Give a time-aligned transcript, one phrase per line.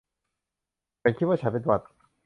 [1.01, 1.81] ฉันคิดว่าฉันเป็นหวัด